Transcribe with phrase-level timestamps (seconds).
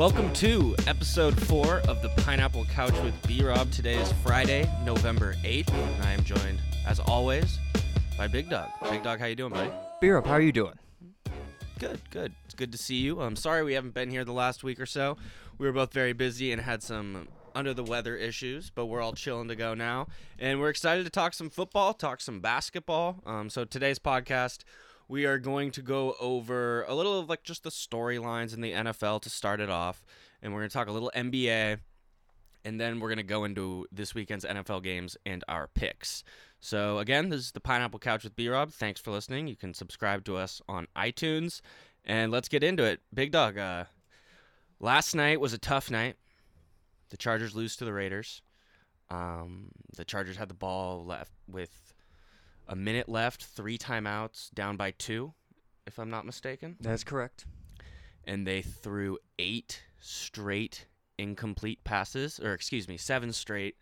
[0.00, 3.70] Welcome to episode four of the Pineapple Couch with B Rob.
[3.70, 7.58] Today is Friday, November 8th, and I am joined, as always,
[8.16, 8.70] by Big Dawg.
[8.90, 9.70] Big Dawg, how you doing, buddy?
[10.00, 10.72] Beer Rob, how are you doing?
[11.78, 12.32] Good, good.
[12.46, 13.20] It's good to see you.
[13.20, 15.18] I'm sorry we haven't been here the last week or so.
[15.58, 19.12] We were both very busy and had some under the weather issues, but we're all
[19.12, 20.06] chilling to go now.
[20.38, 23.20] And we're excited to talk some football, talk some basketball.
[23.26, 24.60] Um, so today's podcast,
[25.10, 28.70] we are going to go over a little of like just the storylines in the
[28.70, 30.04] NFL to start it off.
[30.40, 31.78] And we're going to talk a little NBA.
[32.64, 36.22] And then we're going to go into this weekend's NFL games and our picks.
[36.60, 38.70] So, again, this is the Pineapple Couch with B Rob.
[38.70, 39.48] Thanks for listening.
[39.48, 41.60] You can subscribe to us on iTunes.
[42.04, 43.00] And let's get into it.
[43.12, 43.84] Big Dawg, uh,
[44.78, 46.16] last night was a tough night.
[47.08, 48.42] The Chargers lose to the Raiders.
[49.10, 51.89] Um, the Chargers had the ball left with
[52.70, 55.34] a minute left, three timeouts, down by two,
[55.86, 56.76] if I'm not mistaken.
[56.80, 57.44] That's correct.
[58.24, 60.86] And they threw eight straight
[61.18, 63.74] incomplete passes, or excuse me, seven straight,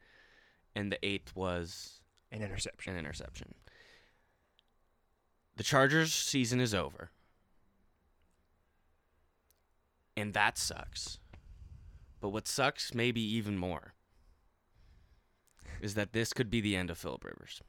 [0.75, 2.01] and the eighth was
[2.33, 2.95] An interception.
[2.95, 3.55] an interception.
[5.57, 7.11] The Chargers season is over.
[10.17, 11.19] And that sucks.
[12.21, 13.93] But what sucks maybe even more
[15.81, 17.61] is that this could be the end of Philip Rivers.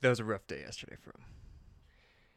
[0.00, 1.24] That was a rough day yesterday for him.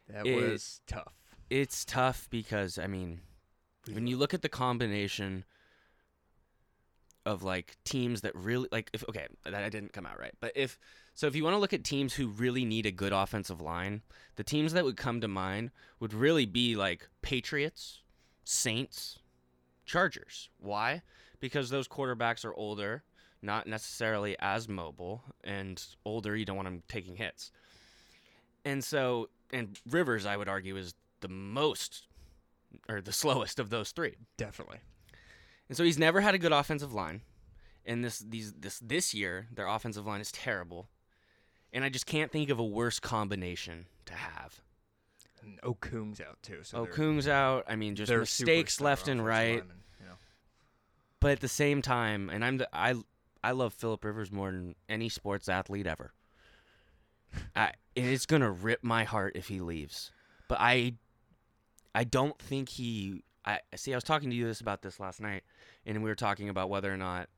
[0.08, 1.14] That It- was tough.
[1.50, 3.22] It's tough because I mean,
[3.92, 5.46] when you look at the combination
[7.26, 10.54] of like teams that really like if okay that I didn't come out right but
[10.56, 10.80] if
[11.14, 14.02] so if you want to look at teams who really need a good offensive line
[14.38, 18.02] the teams that would come to mind would really be like patriots
[18.46, 19.20] saints
[19.86, 21.02] chargers why
[21.40, 23.04] because those quarterbacks are older
[23.42, 27.52] not necessarily as mobile and older you don't want them taking hits
[28.66, 32.08] and so and rivers i would argue is the most
[32.88, 34.80] or the slowest of those three Definitely.
[35.68, 37.22] and so he's never had a good offensive line.
[37.86, 40.90] And this these this this year, their offensive line is terrible.
[41.74, 44.62] And I just can't think of a worse combination to have.
[45.42, 46.60] And Okung's out too.
[46.64, 47.66] So Okung's out.
[47.68, 49.60] I mean, just mistakes left and right.
[49.60, 50.16] linemen, you know.
[51.20, 52.96] But at the same time, and I'm the I
[53.44, 56.14] I love Philip Rivers more than any sports athlete ever.
[57.56, 60.12] I and it's gonna rip my heart if he leaves.
[60.48, 60.94] But I
[61.94, 65.22] I don't think he I see I was talking to you this about this last
[65.22, 65.44] night
[65.86, 67.30] and we were talking about whether or not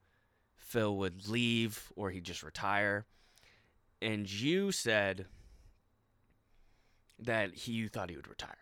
[0.58, 3.06] Phil would leave or he'd just retire.
[4.02, 5.26] And you said
[7.20, 8.56] that he you thought he would retire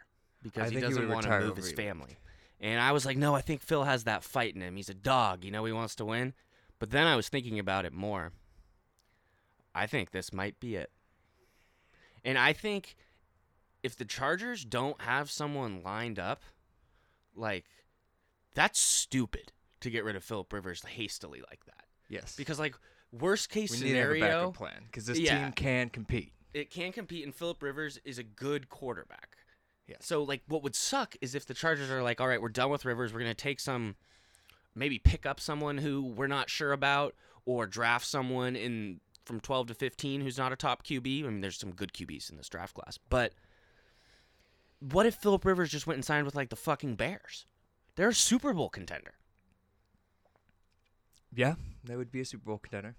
[0.43, 2.17] because he doesn't want to move his family.
[2.61, 4.75] And I was like, no, I think Phil has that fight in him.
[4.75, 6.33] He's a dog, you know, he wants to win.
[6.79, 8.31] But then I was thinking about it more.
[9.75, 10.91] I think this might be it.
[12.23, 12.95] And I think
[13.83, 16.41] if the Chargers don't have someone lined up,
[17.35, 17.65] like,
[18.55, 19.51] that's stupid
[19.81, 21.85] to get rid of Philip Rivers hastily like that.
[22.09, 22.35] Yes.
[22.35, 22.75] Because, like,
[23.11, 25.43] worst case we need to a backup plan because this Yeah.
[25.43, 26.33] team can compete.
[26.53, 29.37] it can compete, and Philip Rivers is a good quarterback.
[29.87, 29.99] Yes.
[30.01, 32.71] So, like, what would suck is if the Chargers are like, all right, we're done
[32.71, 33.13] with Rivers.
[33.13, 33.95] We're going to take some,
[34.79, 37.13] maybe pick up someone who we're not sure about,
[37.45, 41.23] or draft someone in from 12 to 15 who's not a top QB.
[41.25, 42.97] I mean, there's some good QBs in this draft class.
[43.09, 43.33] But
[44.79, 47.45] what if Philip Rivers just went and signed with, like, the fucking Bears?
[47.95, 49.13] They're a Super Bowl contender.
[51.35, 52.95] Yeah, that would be a Super Bowl contender.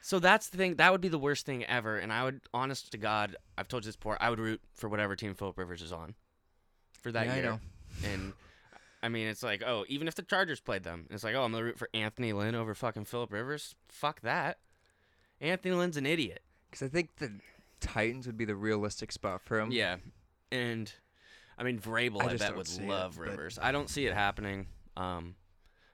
[0.00, 0.76] So that's the thing.
[0.76, 1.98] That would be the worst thing ever.
[1.98, 4.16] And I would, honest to God, I've told you this before.
[4.20, 6.14] I would root for whatever team Philip Rivers is on
[7.02, 7.44] for that Yeah, I year.
[7.44, 7.60] know.
[8.04, 8.32] And
[9.02, 11.52] I mean, it's like, oh, even if the Chargers played them, it's like, oh, I'm
[11.52, 13.74] gonna root for Anthony Lynn over fucking Philip Rivers.
[13.88, 14.58] Fuck that.
[15.40, 16.42] Anthony Lynn's an idiot.
[16.70, 17.32] Because I think the
[17.80, 19.70] Titans would be the realistic spot for him.
[19.70, 19.96] Yeah,
[20.50, 20.92] and
[21.56, 23.58] I mean, Vrabel, I I, bet would see it, love but- Rivers.
[23.60, 24.66] I don't see it happening.
[24.96, 25.36] Um,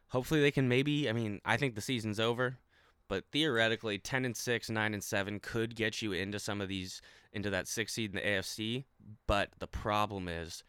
[0.08, 1.08] hopefully they can maybe.
[1.08, 2.56] I mean, I think the season's over,
[3.08, 7.02] but theoretically, ten and six, nine and seven could get you into some of these
[7.32, 8.84] into that six seed in the AFC.
[9.26, 10.64] But the problem is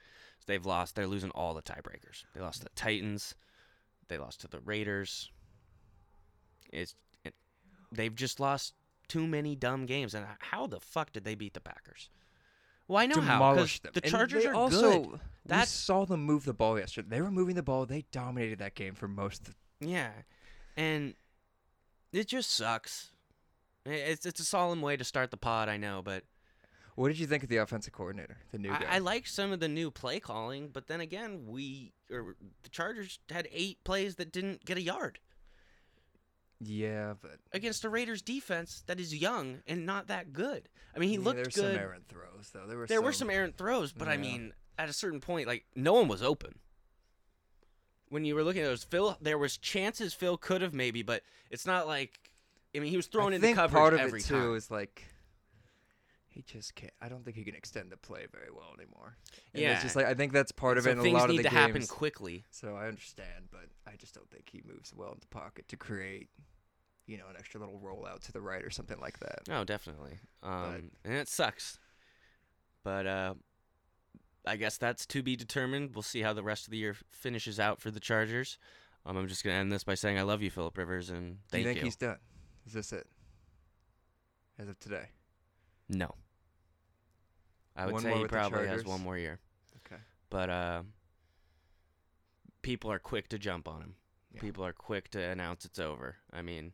[0.45, 0.95] they've lost.
[0.95, 2.24] They're losing all the tiebreakers.
[2.33, 3.36] They lost to the Titans.
[4.07, 5.31] They lost to the Raiders.
[6.71, 7.33] It's it,
[7.92, 8.74] they've just lost
[9.07, 10.13] too many dumb games.
[10.13, 12.09] And how the fuck did they beat the Packers?
[12.88, 14.01] Well, I know how Demolish because them.
[14.01, 15.19] the And Chargers they are also, good.
[15.50, 17.07] We saw them move the ball yesterday.
[17.09, 17.86] They were moving the ball.
[17.86, 19.48] They dominated that game for most.
[19.48, 20.12] Of Yeah,
[20.77, 21.15] and
[22.13, 23.09] it just sucks.
[23.86, 26.24] It's it's a solemn way to start the pod, I know, but
[26.95, 28.86] What did you think of the offensive coordinator, the new guy?
[28.89, 30.69] I, I like some of the new play calling.
[30.69, 35.19] But then again, we or the Chargers had eight plays that didn't get a yard
[36.59, 40.69] yeah, but against a Raiders defense that is young and not that good.
[40.95, 41.75] I mean, he yeah, looked there were good.
[41.75, 42.65] some errant throws though.
[42.68, 45.48] There were there some, were some errant throws, but I mean, at a certain point,
[45.48, 46.56] like no one was open.
[48.09, 51.24] when you were looking at those, Phil, there was chances Phil could have maybe, but
[51.50, 52.19] it's not like.
[52.75, 54.56] I mean, he was thrown I into coverage part of every it too time.
[54.56, 55.06] is like
[56.36, 56.92] he just can't.
[57.02, 59.16] I don't think he can extend the play very well anymore.
[59.54, 59.72] And Yeah.
[59.74, 60.92] it's just like I think that's part of it.
[60.92, 61.68] In things a lot need of the to games.
[61.68, 62.44] happen quickly.
[62.52, 65.78] So I understand, but I just don't think he moves well in the pocket to
[65.78, 66.30] create,
[67.08, 69.40] you know, an extra little rollout to the right or something like that.
[69.50, 70.20] Oh, definitely.
[70.44, 71.80] Um, and it sucks.
[72.84, 73.34] But uh,
[74.46, 75.96] I guess that's to be determined.
[75.96, 78.58] We'll see how the rest of the year finishes out for the Chargers.
[79.06, 81.60] Um, I'm just gonna end this by saying I love you, Philip Rivers, and thank
[81.62, 81.64] you.
[81.64, 82.18] Do you think he's done?
[82.68, 83.08] Is this it?
[84.60, 85.06] As of today.
[85.88, 86.16] No.
[87.75, 89.39] I would One say he probably has one more year.
[89.86, 90.01] Okay.
[90.30, 90.83] But uh,
[92.62, 93.95] people are quick to jump on him.
[94.33, 94.42] Yeah.
[94.42, 96.18] People are quick to announce it's over.
[96.31, 96.74] I mean,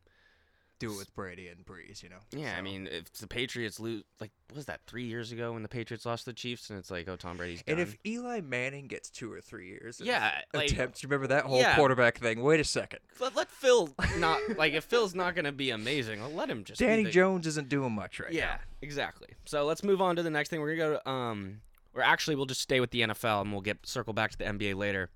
[0.82, 2.16] Do it with Brady and Brees, you know.
[2.32, 5.62] yeah, I mean, if the Patriots lose, like, what was that three years ago when
[5.62, 7.78] the Patriots lost to the Chiefs, and it's like, oh, Tom Brady's done.
[7.78, 11.60] And if Eli Manning gets two or three years, yeah, like, attempts, remember that whole
[11.60, 11.76] yeah.
[11.76, 12.42] quarterback thing?
[12.42, 13.00] Wait a second.
[13.20, 16.80] let, let Phil not like if Phil's not gonna be amazing, let him just.
[16.80, 18.38] Danny the- Jones isn't doing much right now.
[18.38, 19.28] yeah, exactly.
[19.44, 20.60] So let's move on to the next thing.
[20.60, 21.60] We're gonna go to um,
[21.94, 24.44] or actually we'll just stay with the NFL and we'll get circle back to the
[24.44, 25.10] NBA later.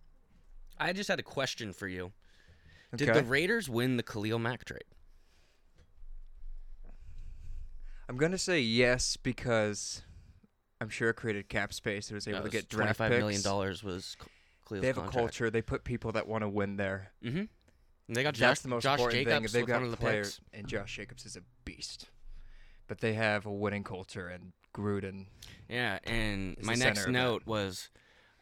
[0.79, 2.13] I just had a question for you.
[2.93, 2.99] now.
[2.99, 4.85] Did the Raiders win the Khalil Mack trade?
[8.09, 10.03] I'm gonna say yes because
[10.81, 12.11] I'm sure it created cap space.
[12.11, 13.19] It was able That to was get draft $25 picks.
[13.21, 14.17] million dollars was
[14.69, 15.19] Khalil's They have a contract.
[15.19, 15.51] culture.
[15.51, 17.13] They put people that want to win there.
[17.25, 17.45] Mm-hmm.
[18.15, 19.61] They got That's the most Josh important Jacobs thing.
[19.61, 20.59] They've with got one of the players, picks.
[20.59, 22.07] and Josh Jacobs is a beast.
[22.87, 25.27] But they have a winning culture, and Gruden.
[25.69, 27.19] Yeah, and is my the next center of it.
[27.19, 27.89] note was,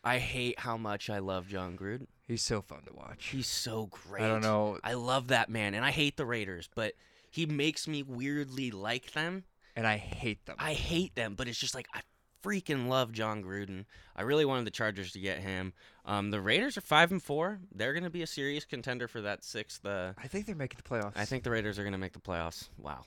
[0.02, 2.08] I hate how much I love Jon Gruden.
[2.28, 3.28] He's so fun to watch.
[3.28, 4.22] He's so great.
[4.22, 6.92] I don't know, I love that man, and I hate the Raiders, but
[7.30, 9.44] he makes me weirdly like them.
[9.76, 10.56] And I hate them.
[10.58, 12.00] I hate them, but it's just like I
[12.44, 13.86] freaking love Jon Gruden.
[14.14, 15.72] I really wanted the Chargers to get him.
[16.04, 17.58] Um, the Raiders are five and four.
[17.74, 19.84] They're going to be a serious contender for that sixth.
[19.84, 21.12] Uh, I think they're making the playoffs.
[21.16, 22.68] I think the Raiders are going to make the playoffs.
[22.78, 23.02] Wow,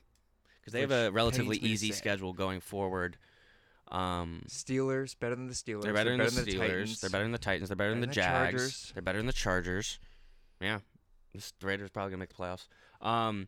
[0.59, 3.17] because they have a relatively pains me to easy schedule going forward.
[3.89, 5.83] Um, Steelers better than the Steelers.
[5.83, 6.57] they're better than the Steelers.
[6.57, 7.01] Titans.
[7.01, 7.69] They're better than the Titans.
[7.69, 8.61] They're better than the Better than the Jags.
[8.61, 8.91] Chargers.
[8.93, 9.99] They're better than the Chargers.
[10.59, 10.79] Yeah,
[11.33, 12.67] this, the Raiders probably gonna make the playoffs.
[12.99, 13.47] Um,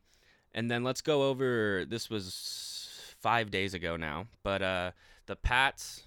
[0.53, 1.83] and then let's go over.
[1.85, 2.88] This was
[3.21, 4.91] five days ago now, but uh,
[5.25, 6.03] the Pats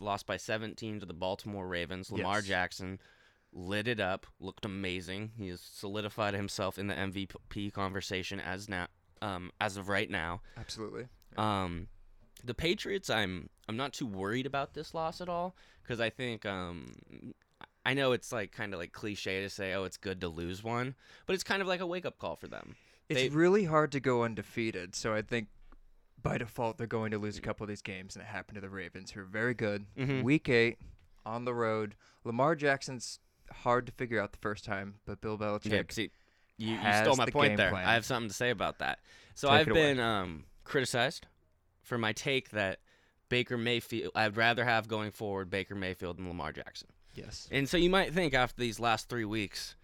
[0.00, 2.10] lost by 17 to the Baltimore Ravens.
[2.10, 2.46] Lamar Yes.
[2.46, 2.98] Jackson
[3.52, 4.26] lit it up.
[4.38, 5.32] Looked amazing.
[5.36, 8.86] He has solidified himself in the MVP conversation as now.
[9.22, 11.06] Um, as of right now, Absolutely.
[11.36, 11.88] um,
[12.42, 16.46] the Patriots, I'm I'm not too worried about this loss at all because I think
[16.46, 16.94] um,
[17.84, 20.64] I know it's like kind of like cliche to say, oh, it's good to lose
[20.64, 20.94] one,
[21.26, 22.76] but it's kind of like a wake up call for them.
[23.10, 25.48] It's They- really hard to go undefeated, so I think
[26.22, 28.60] by default they're going to lose a couple of these games, and it happened to
[28.60, 29.86] the Ravens, who are very good.
[29.96, 30.22] Mhm.
[30.22, 30.78] Week eight
[31.24, 31.94] on the road.
[32.24, 33.18] Lamar Jackson's
[33.52, 35.72] hard to figure out the first time, but Bill Belichick.
[35.72, 36.10] Yeah, see,
[36.56, 37.70] you, you stole my the point there.
[37.70, 37.86] plan.
[37.86, 39.00] I have something to say about that.
[39.34, 41.26] So Take I've been um, criticized
[41.82, 42.80] for my take that
[43.28, 44.12] Baker Mayfield.
[44.14, 46.88] I'd rather have going forward Baker Mayfield than Lamar Jackson.
[47.14, 47.48] Yes.
[47.50, 49.74] And so you might think after these last three weeks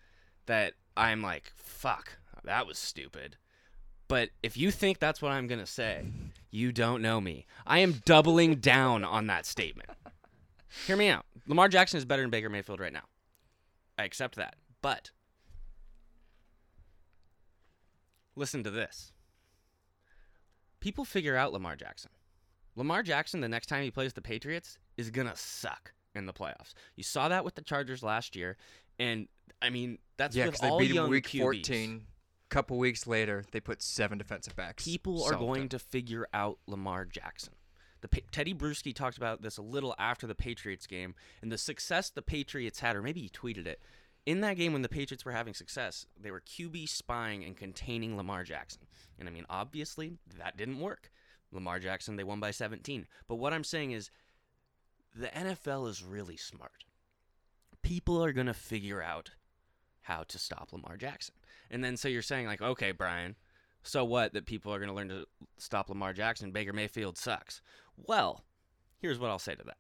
[0.47, 3.37] that I'm like, fuck, that was stupid.
[4.09, 6.05] But if you think that's what I'm going to say,
[6.51, 7.47] you don't know me.
[7.67, 9.91] I am doubling down on that statement.
[10.87, 11.25] Hear me out.
[11.47, 13.05] Lamar Jackson is better than Baker Mayfield right now.
[13.99, 14.57] I accept that.
[14.83, 15.11] But
[18.37, 19.13] listen to this.
[20.81, 22.11] People figure out Lamar Jackson.
[22.77, 26.33] Lamar Jackson, the next time he plays the Patriots, is going to suck in the
[26.33, 26.75] playoffs.
[26.95, 28.57] You saw that with the Chargers last year.
[28.99, 29.29] And,
[29.61, 31.41] I mean, that's yeah, with because they all beat him week QBs.
[31.41, 32.03] 14.
[32.49, 34.85] Couple weeks later, they put seven defensive backs.
[34.85, 37.55] People are going to figure out Lamar Jackson.
[38.03, 41.59] The Pa- Tedy Bruschi talked about this a little after the Patriots game and the
[41.59, 43.81] success the Patriots had, or maybe he tweeted it.
[44.27, 48.17] In that game, when the Patriots were having success, they were QB spying and containing
[48.17, 48.83] Lamar Jackson.
[49.19, 51.11] And I mean, obviously, that didn't work.
[51.53, 53.07] Lamar Jackson, they won by 17.
[53.29, 54.11] But what I'm saying is,
[55.15, 56.85] the NFL is really smart.
[57.83, 59.31] People are going to figure out
[60.03, 61.35] how to stop Lamar Jackson.
[61.71, 63.37] And then so you're saying, like, okay, Brian,
[63.83, 65.27] so what that people are going to learn to
[65.59, 66.53] stop Lamar Jackson?
[66.53, 67.61] Baker Mayfield sucks.
[67.97, 68.45] Well,
[68.99, 69.79] here's what I'll say to that.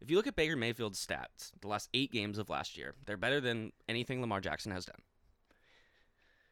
[0.00, 3.16] If you look at Baker Mayfield's stats, the last eight games of last year, they're
[3.16, 5.00] better than anything Lamar Jackson has done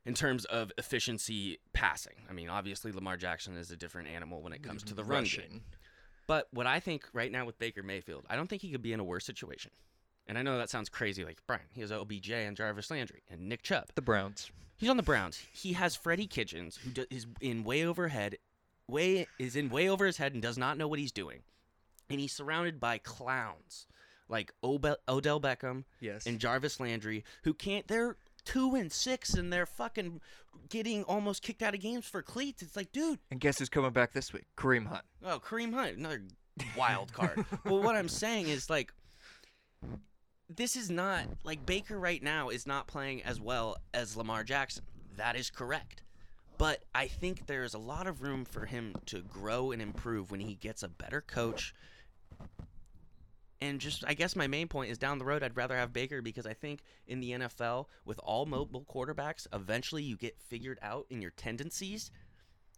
[0.04, 2.14] in terms of efficiency passing.
[2.28, 5.24] I mean, obviously, Lamar Jackson is a different animal when it comes to the run
[5.24, 5.40] game.
[5.40, 5.60] rushing.
[6.26, 8.92] But what I think right now with Baker Mayfield, I don't think he could be
[8.92, 9.70] in a worse situation.
[10.26, 11.62] And I know that sounds crazy, like Brian.
[11.72, 13.88] He has OBJ and Jarvis Landry and Nick Chubb.
[13.94, 14.50] The Browns.
[14.82, 15.40] He's on the Browns.
[15.52, 18.38] He has Freddie Kitchens, who do, is in way overhead,
[18.88, 21.38] way is in way over his head and does not know what he's doing,
[22.10, 23.86] and he's surrounded by clowns
[24.28, 26.26] like Obe- Odell Beckham Yes.
[26.26, 27.86] and Jarvis Landry, who can't.
[27.86, 30.20] They're two and six, and they're fucking
[30.68, 32.60] getting almost kicked out of games for cleats.
[32.60, 34.46] It's like, dude, and guess who's coming back this week?
[34.56, 35.04] Kareem Hunt.
[35.24, 36.22] oh Kareem Hunt, another
[36.76, 37.44] wild card.
[37.64, 38.92] but what I'm saying is like.
[40.56, 44.84] This is not like Baker right now is not playing as well as Lamar Jackson.
[45.16, 46.02] That is correct.
[46.58, 50.40] But I think there's a lot of room for him to grow and improve when
[50.40, 51.74] he gets a better coach.
[53.60, 56.20] And just, I guess my main point is down the road, I'd rather have Baker
[56.20, 61.06] because I think in the NFL, with all mobile quarterbacks, eventually you get figured out
[61.10, 62.10] in your tendencies.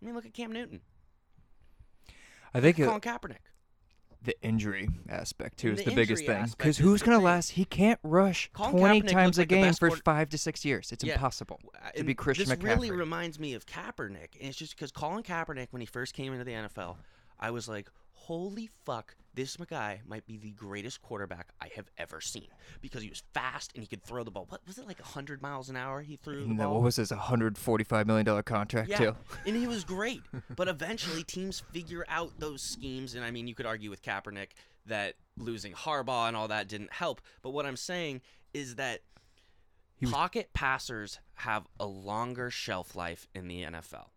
[0.01, 0.83] I mean, look at Cam Newton,
[2.53, 3.39] I think Colin Kaepernick.
[4.25, 6.47] The injury aspect too is the the, biggest thing.
[6.57, 7.25] Because who's gonna thing.
[7.25, 7.51] last?
[7.51, 10.91] He can't rush Colin twenty Kaepernick times a like game for five to six years.
[10.93, 11.15] It's Yeah.
[11.15, 11.61] impossible
[11.93, 12.63] to And be Christian this McCaffrey.
[12.65, 16.33] really reminds me of Kaepernick, and it's just because Colin Kaepernick, when he first came
[16.33, 16.97] into the NFL,
[17.39, 17.89] I was like,
[18.27, 22.49] "Holy fuck, this guy might be the greatest quarterback I have ever seen."
[22.81, 24.47] Because he was fast and he could throw the ball.
[24.49, 26.01] What was it like hundred miles an hour?
[26.03, 29.17] He threw no, what was his 145 million dollar contract yeah, too?
[29.47, 30.23] and he was great.
[30.57, 34.51] But eventually, teams figure out those schemes, and I mean, you could argue with Kaepernick
[34.87, 37.21] that losing Harbaugh and all that didn't help.
[37.43, 38.21] But what I'm saying
[38.53, 39.01] is that
[40.01, 44.11] was- pocket passers have a longer shelf life in the NFL.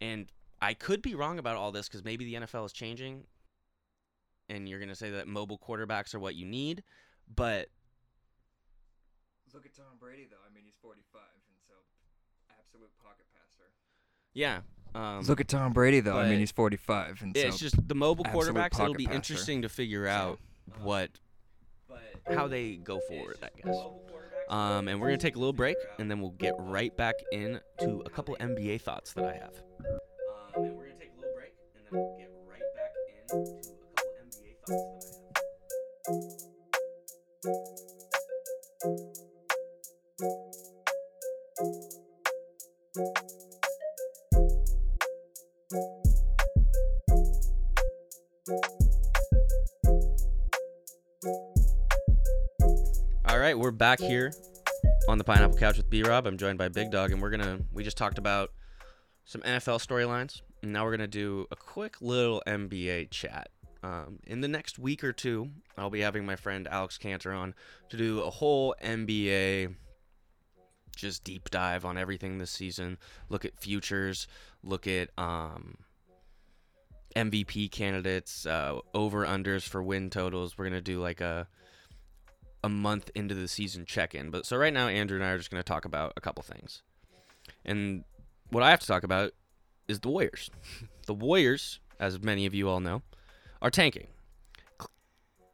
[0.00, 0.30] And
[0.62, 3.24] I could be wrong about all this because maybe the NFL is changing
[4.50, 6.82] and you're going to say that mobile quarterbacks are what you need.
[7.34, 7.68] But
[9.54, 10.36] Look at Tom Brady though.
[10.48, 11.74] I mean, he's 45, and so
[12.50, 13.70] absolute pocket passer.
[14.32, 14.60] yeah.
[14.94, 16.18] Um, Look at Tom Brady though.
[16.18, 18.80] I mean, he's 45, and it's so just the mobile quarterbacks.
[18.80, 19.16] It'll be passer.
[19.16, 20.38] interesting to figure out
[20.82, 21.10] what,
[22.28, 23.76] how they go forward, I guess.
[24.48, 27.14] Um, and we're going to take a little break and then we'll get right back
[27.30, 29.62] into a couple NBA thoughts that I have.
[30.56, 32.92] Um, and we're going to take a little break and then we'll get right back
[33.06, 35.06] into a couple NBA thoughts.
[53.28, 54.32] All right, we're back here
[55.08, 56.26] on the Pineapple Couch with B Rob.
[56.26, 58.50] I'm joined by Big Dawg, and we're gonna we just talked about
[59.30, 63.48] some NFL storylines, and now we're gonna do a quick little NBA chat.
[63.80, 67.54] Um, in the next week or two, I'll be having my friend Alex Cantor on
[67.90, 69.76] to do a whole NBA
[70.96, 72.98] just deep dive on everything this season.
[73.28, 74.26] Look at futures.
[74.64, 75.76] Look at um,
[77.14, 80.58] MVP candidates, uh, over unders for win totals.
[80.58, 81.46] We're gonna do like a
[82.64, 84.30] a month into the season check in.
[84.30, 86.42] But so right now, Andrew and I are just going to talk about a couple
[86.42, 86.82] things.
[87.64, 88.04] And
[88.50, 89.32] what I have to talk about
[89.88, 90.50] is the Warriors.
[91.06, 93.02] the Warriors, as many of you all know,
[93.62, 94.08] are tanking.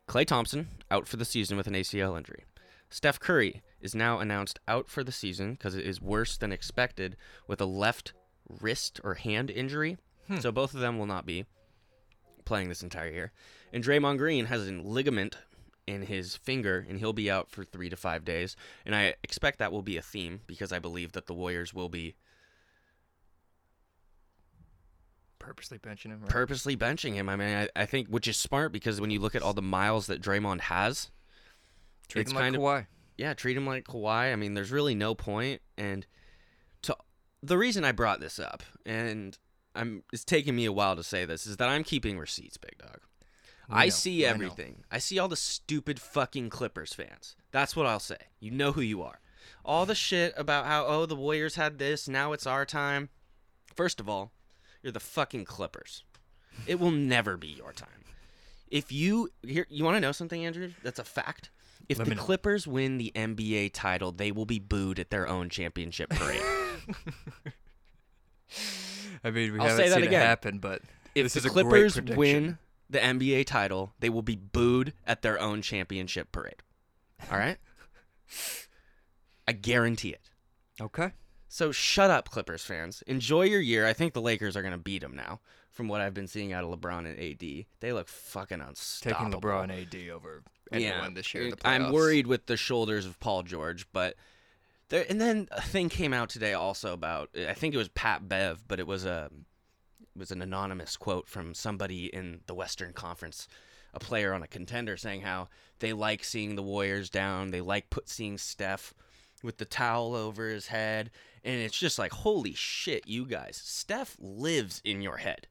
[0.08, 2.44] Klay Thompson out for the season with an ACL injury.
[2.90, 7.16] Steph Curry is now announced out for the season because it is worse than expected
[7.48, 8.12] with a left
[8.48, 9.98] wrist or hand injury.
[10.28, 10.38] Hmm.
[10.38, 11.46] So both of them will not be
[12.44, 13.32] playing this entire year.
[13.72, 15.36] And Draymond Green has a ligament
[15.86, 18.56] in his finger, and he'll be out for three to five days.
[18.84, 21.88] And I expect that will be a theme because I believe that the Warriors will
[21.88, 22.14] be
[25.46, 26.20] purposely benching him.
[26.22, 26.30] Right?
[26.30, 27.28] purposely benching him.
[27.28, 29.62] I mean, I, I think which is smart because when you look at all the
[29.62, 31.10] miles that Draymond has,
[32.08, 32.86] Treat it's him like kind of- Kawhi.
[33.16, 34.32] yeah, treat him like Kawhi.
[34.32, 35.60] I mean, there's really no point.
[35.78, 36.06] And
[36.82, 36.96] to
[37.42, 39.38] the reason I brought this up, and
[39.74, 42.78] I'm it's taking me a while to say this, is that I'm keeping receipts, big
[42.78, 43.00] dog.
[43.68, 44.84] We I know, see I everything.
[44.90, 47.36] I see all the stupid fucking Clippers fans.
[47.50, 48.18] That's what I'll say.
[48.40, 49.20] You know who you are.
[49.64, 53.08] All the shit about how oh the Warriors had this, now it's our time.
[53.74, 54.32] First of all,
[54.86, 56.04] you're the fucking Clippers.
[56.64, 57.88] It will never be your time.
[58.68, 60.70] If you here, you want to know something, Andrew?
[60.84, 61.50] That's a fact.
[61.88, 62.14] If Let the.
[62.14, 66.40] Clippers win the NBA title, they will be booed at their own championship parade.
[69.24, 70.22] I mean, we I'll haven't say that seen again.
[70.22, 70.82] it happen, but
[71.16, 76.30] if the Clippers win the NBA title, they will be booed at their own championship
[76.30, 76.62] parade.
[77.28, 77.58] All right?
[79.48, 80.30] I guarantee it.
[80.80, 81.10] okay.
[81.56, 83.02] So shut up, Clippers fans.
[83.06, 83.86] Enjoy your year.
[83.86, 85.40] I think the Lakers are going to beat them now.
[85.70, 89.40] From what I've been seeing out of LeBron and AD, they look fucking unstoppable.
[89.40, 89.40] Taking.
[89.40, 91.44] LeBron AD over anyone this year.
[91.44, 94.16] In the I'm worried with the shoulders of Paul George, but
[94.90, 95.06] there.
[95.08, 97.30] And then a thing came out today also about.
[97.34, 99.30] I think it was Pat Bev, but it was a
[100.14, 103.48] it was an anonymous quote from somebody in the Western Conference,
[103.94, 105.48] a player on a contender, saying how
[105.78, 107.50] they like seeing the Warriors down.
[107.50, 108.92] They like put seeing Steph
[109.42, 111.10] with the towel over his head,
[111.46, 113.60] and it's just like holy shit, you guys.
[113.64, 115.46] Steph lives in your head.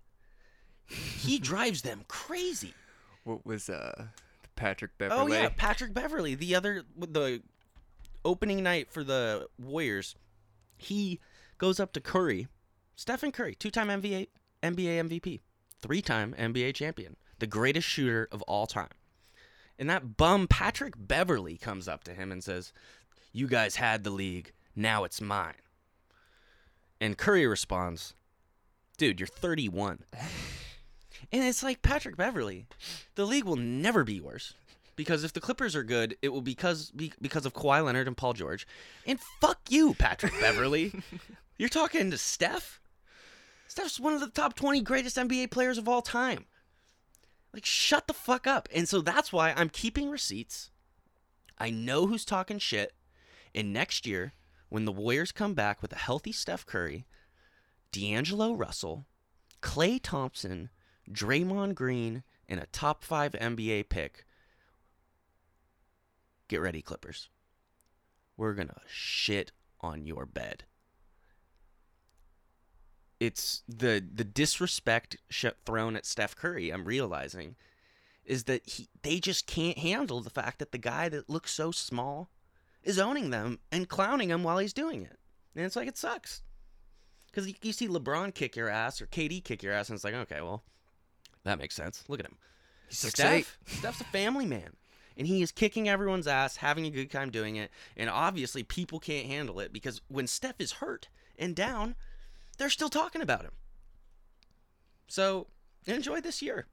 [0.86, 2.74] He drives them crazy.
[3.24, 4.08] What was uh
[4.56, 5.22] Patrick Beverley.
[5.22, 6.36] Oh yeah, Patrick Beverley.
[6.36, 7.42] The other the
[8.24, 10.16] opening night for the Warriors,
[10.78, 11.20] he
[11.58, 12.48] goes up to Curry,
[12.96, 14.28] Stephen Curry, two-time NBA
[14.64, 15.40] NBA MVP,
[15.82, 18.90] three-time NBA champion, the greatest shooter of all time.
[19.78, 22.72] And that bum Patrick Beverley comes up to him and says,
[23.34, 25.56] "You guys had the league, now it's mine."
[27.00, 28.14] And Curry responds,
[28.98, 30.04] "Dude, you're 31."
[31.32, 32.68] And it's like Patrick Beverley.
[33.16, 34.54] The league will never be yours.
[34.96, 38.16] Because if the Clippers are good, it will because be, because of Kawhi Leonard and
[38.16, 38.66] Paul George.
[39.06, 40.94] And fuck you, Patrick Beverley.
[41.58, 42.80] You're talking to Steph?
[43.68, 46.46] Steph's one of the top 20 greatest NBA players of all time.
[47.54, 48.70] Like shut the fuck up.
[48.74, 50.70] And so that's why I'm keeping receipts.
[51.58, 52.94] I know who's talking shit.
[53.54, 54.34] And next year,
[54.70, 57.06] when the Warriors come back with a healthy Steph Curry,
[57.92, 59.06] D'Angelo Russell,
[59.62, 60.70] Klay Thompson,
[61.10, 64.26] Draymond Green, and a top five NBA pick.
[66.48, 67.30] Get ready, Clippers.
[68.38, 70.66] We're going to shit on your bed.
[73.20, 76.70] It's the the disrespect sh- thrown at Steph Curry.
[76.70, 77.56] I'm realizing
[78.26, 81.72] is that he they just can't handle the fact that the guy that looks so
[81.72, 82.30] small
[82.86, 85.18] is owning them and clowning him while he's doing it.
[85.56, 86.44] And it's like it sucks.
[87.28, 90.06] Because you, you see LeBron kick your ass or KD kick your ass, and it's
[90.06, 90.64] like, okay, well,
[91.44, 92.04] that makes sense.
[92.08, 92.38] Look at him.
[92.88, 93.10] He's 6'8".
[93.10, 94.76] Steph, Steph's a family man.
[95.18, 97.72] And he is kicking everyone's ass, having a good time doing it.
[97.96, 101.08] And obviously, people can't handle it because when Steph is hurt
[101.40, 101.96] and down,
[102.58, 103.54] they're still talking about him.
[105.08, 105.48] So
[105.88, 106.68] enjoy this year.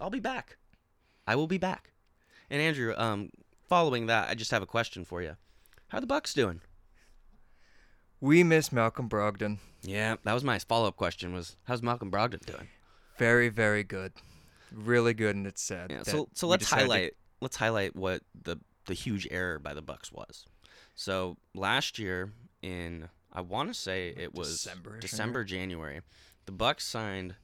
[0.00, 0.56] I'll be back.
[1.26, 1.92] I will be back.
[2.50, 3.30] And Andrew, um,
[3.68, 5.36] following that, I just have a question for you.
[5.88, 6.60] How are the Bucks doing?
[8.20, 9.58] We miss Malcolm Brogdon.
[9.82, 11.32] Yeah, that was my follow-up question.
[11.32, 12.68] Was how's Malcolm Brogdon doing?
[13.16, 14.12] Very, very good.
[14.72, 15.90] Really good, and it's sad.
[15.90, 19.72] Yeah, so so let's decided to- highlight let's highlight what the the huge error by
[19.74, 20.46] the Bucks was.
[20.94, 24.66] So last year in I want to say it was
[25.00, 26.00] December January,
[26.46, 27.36] the Bucks signed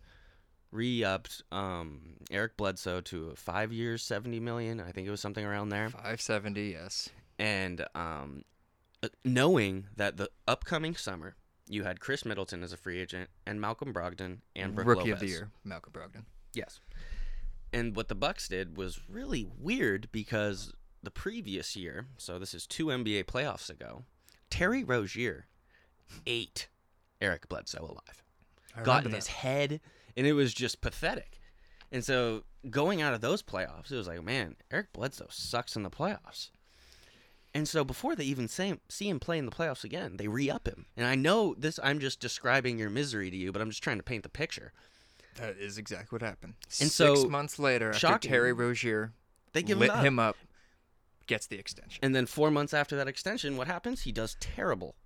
[0.74, 4.80] re-upped um, Eric Bledsoe to five years, seventy million.
[4.80, 5.88] I think it was something around there.
[5.88, 7.08] 570, yes.
[7.38, 8.44] And um,
[9.02, 11.36] uh, knowing that the upcoming summer
[11.68, 15.20] you had Khris Middleton as a free agent and Malcolm Brogdon and Brook Rookie of
[15.20, 16.24] the year, Malcolm Brogdon.
[16.52, 16.80] Yes.
[17.72, 22.66] And what the Bucks did was really weird because the previous year, so this is
[22.66, 24.04] two NBA playoffs ago,
[24.50, 25.46] Terry Rozier
[26.26, 26.68] ate
[27.20, 28.22] Eric Bledsoe alive.
[28.76, 29.16] I got in that.
[29.16, 29.80] his head,
[30.16, 31.40] and it was just pathetic.
[31.92, 35.82] And so going out of those playoffs, it was like, man, Eric Bledsoe sucks in
[35.82, 36.50] the playoffs.
[37.56, 40.66] And so before they even say, see him play in the playoffs again, they re-up
[40.66, 40.86] him.
[40.96, 43.98] And I know this, I'm just describing your misery to you, but I'm just trying
[43.98, 44.72] to paint the picture.
[45.36, 46.54] That is exactly what happened.
[46.80, 48.18] And Six so, months later, after.
[48.18, 49.12] Terry Rozier
[49.52, 50.04] They give lit him up.
[50.04, 50.36] him up,
[51.28, 54.02] gets the extension And then four months after that extension, what happens?
[54.02, 54.96] He does terrible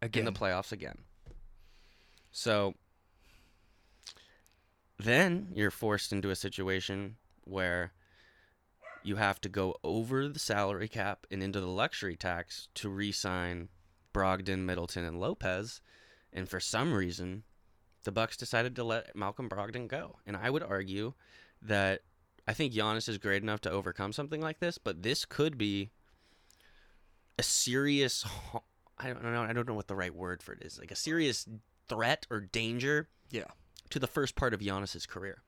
[0.00, 0.26] again.
[0.26, 1.00] in the playoffs again.
[2.30, 2.74] So
[4.98, 7.92] then you're forced into a situation where
[9.02, 13.68] you have to go over the salary cap and into the luxury tax to re-sign
[14.12, 15.80] Brogdon, Middleton, and Lopez.
[16.32, 17.44] And for some reason,
[18.04, 20.16] the Bucks decided to let Malcolm Brogdon go.
[20.26, 21.14] And I would argue
[21.62, 22.02] that
[22.46, 25.90] I think Giannis is great enough to overcome something like this, but this could be
[27.38, 28.24] a serious
[28.98, 30.78] I don't know I don't know what the right word for it is.
[30.78, 31.46] Like a serious
[31.88, 33.44] threat or danger yeah.
[33.90, 35.42] To the first part of Giannis's career.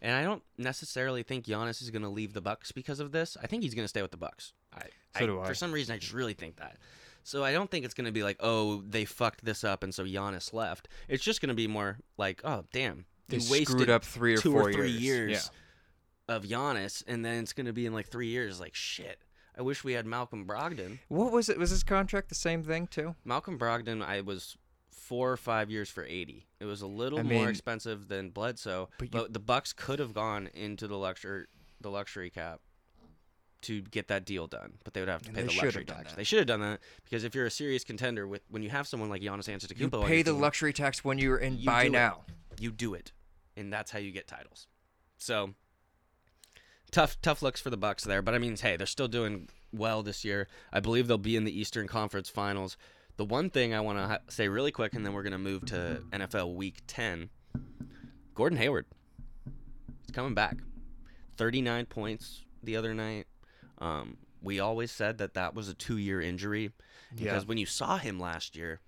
[0.00, 3.36] And I don't necessarily think Giannis is going to leave the Bucks because of this.
[3.42, 4.52] I think he's going to stay with the Bucks.
[4.74, 4.86] I,
[5.18, 5.46] So do I.
[5.46, 6.76] For some reason, I just really think that.
[7.24, 9.94] So I don't think it's going to be like, oh, they fucked this up, and
[9.94, 10.88] so Giannis left.
[11.08, 14.34] It's just going to be more like, oh, damn, They you wasted screwed up three
[14.34, 15.30] or two four or three years.
[15.30, 15.50] years
[16.28, 18.58] of Giannis, and then it's going to be in like three years.
[18.58, 19.18] Like shit.
[19.56, 20.98] I wish we had Malcolm Brogdon.
[21.08, 21.58] What was it?
[21.58, 23.14] Was his contract the same thing too?
[23.24, 24.56] Malcolm Brogdon, I was
[25.02, 26.46] four or five years for eighty.
[26.60, 29.72] It was a little I more mean- expensive than Bledsoe, But but, you- the Bucks
[29.72, 31.46] could have gone into the luxury
[31.80, 32.60] the luxury cap
[33.62, 36.14] to get that deal done, but they would have to pay the luxury tax.
[36.14, 38.86] They should have done that because if you're a serious contender with when you have
[38.88, 41.82] someone like Giannis Antetokounmpo, You pay the team, luxury tax when you're in You buy
[41.84, 41.92] do it.
[41.92, 42.24] now.
[42.60, 43.12] you do it,
[43.56, 44.66] and that's how you get titles.
[45.18, 45.54] So
[46.90, 48.22] tough, tough looks for the Bucks there.
[48.22, 50.48] But I mean, hey, they're still doing well this year.
[50.72, 52.76] I believe they'll be in the Eastern Conference Finals.
[53.16, 55.64] The one thing I want to ha- say really quick, and then we're gonna move
[55.66, 57.28] to NFL Week Ten.
[58.34, 58.86] Gordon Hayward,
[60.00, 60.56] he's coming back.
[61.36, 63.26] Thirty-nine points the other night.
[63.78, 66.72] Um, we always said that that was a two-year injury
[67.14, 68.80] because when you saw him last year,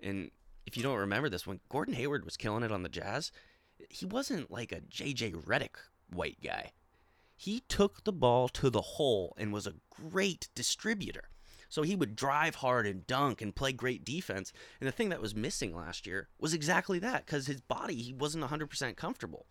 [0.00, 0.30] and
[0.66, 3.32] if you don't remember this, when Gordon Hayward was killing it on the Jazz,
[3.88, 5.76] he wasn't like a JJ Redick
[6.12, 6.72] white guy.
[7.38, 11.28] he took the ball to the hole and was a great distributor.
[11.68, 14.52] So he would drive hard and dunk and play great defense.
[14.80, 18.12] And the thing that was missing last year was exactly that because his body, he
[18.12, 19.46] wasn't 100% comfortable.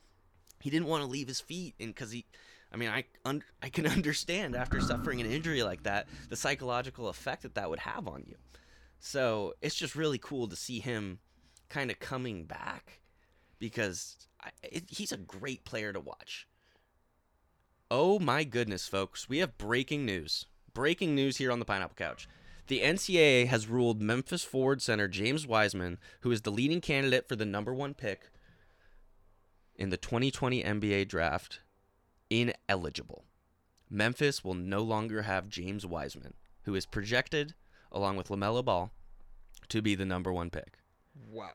[0.62, 2.26] He didn't want to leave his feet, and because he,
[2.72, 7.10] I mean, I un- I can understand after suffering an injury like that the psychological
[7.10, 8.36] effect that that would have on you.
[9.00, 11.20] So it's just really cool to see him
[11.70, 13.02] kind of coming back
[13.60, 16.48] because I, it, he's a great player to watch.
[17.92, 19.30] Oh my goodness, folks.
[19.30, 20.48] We have breaking news.
[20.76, 22.28] Breaking news here on the Pineapple Couch.
[22.68, 27.38] The NCAA has ruled Memphis forward center James Wiseman, who is the leading candidate for
[27.38, 28.30] the number one pick
[29.78, 31.62] in the 2020 NBA draft,
[32.30, 33.24] ineligible.
[33.90, 36.34] Memphis will no longer have James Wiseman,
[36.64, 37.54] who is projected,
[37.90, 38.92] along with LaMelo Ball,
[39.70, 40.80] to be the number one pick.
[41.32, 41.52] Wow.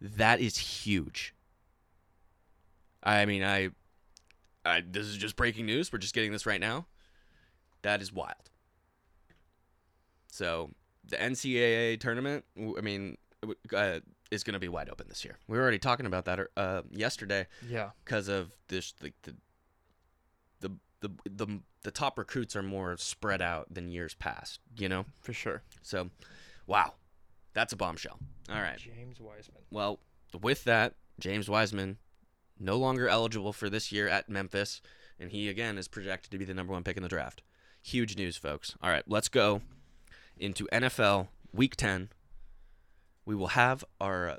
[0.00, 1.34] That is huge.
[3.02, 3.70] I mean, I,
[4.64, 5.92] I this is just breaking news.
[5.92, 6.86] We're just getting this right now.
[7.82, 8.51] That is wild.
[10.42, 10.70] So
[11.04, 13.16] the NCAA tournament, I mean,
[13.72, 14.00] uh,
[14.32, 15.36] is going to be wide open this year.
[15.46, 17.90] We were already talking about that uh, yesterday Yeah.
[18.04, 19.36] because of this the, the
[20.60, 24.58] the the the the top recruits are more spread out than years past.
[24.76, 25.62] You know, For sure.
[25.80, 26.10] so
[26.66, 26.94] wow,
[27.54, 28.18] that's a bombshell.
[28.50, 28.78] All right.
[28.78, 29.62] James Wiseman.
[29.70, 30.00] Well,
[30.40, 31.98] with that, James Wiseman
[32.58, 34.80] no longer eligible for this year at Memphis,
[35.20, 37.42] and he again is projected to be the number one pick in the draft.
[37.80, 38.74] Huge news, folks.
[38.82, 39.60] All right, let's go
[40.38, 42.08] into NFL Week Ten.
[43.24, 44.38] We will have our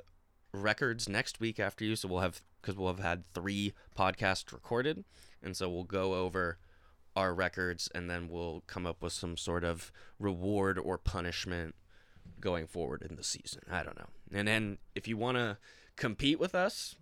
[0.52, 5.04] records next week after you, so we'll have because we'll have had three podcasts recorded,
[5.42, 6.58] and so we'll go over
[7.16, 11.74] our records, and then we'll come up with some sort of reward or punishment
[12.40, 13.62] going forward in the season.
[13.70, 14.08] I don't know.
[14.32, 15.58] And then if you want to
[15.96, 16.96] compete with us,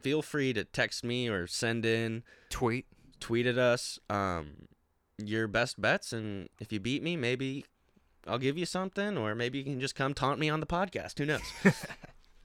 [0.00, 2.86] feel free to text me or send in, Tweet.
[3.18, 4.68] tweet at us um,
[5.18, 6.12] your best bets.
[6.12, 7.64] And if you beat me, maybe
[8.26, 11.18] I'll give you something, or maybe you can just come taunt me on the podcast.
[11.18, 11.42] Who knows?